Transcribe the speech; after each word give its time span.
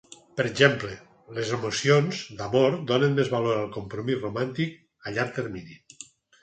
Per 0.39 0.43
exemple, 0.51 0.95
les 1.35 1.51
emocions 1.57 2.23
d'amor 2.39 2.79
donen 2.93 3.15
més 3.21 3.31
valor 3.37 3.61
al 3.61 3.71
compromís 3.79 4.21
romàntic 4.27 4.77
a 5.09 5.17
llarg 5.19 5.39
termini. 5.41 5.81